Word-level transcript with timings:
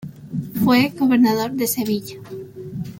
Fue 0.63 0.89
Gobernador 0.97 1.51
de 1.51 1.67
Sevilla. 1.67 2.19